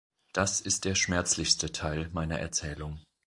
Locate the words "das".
0.33-0.61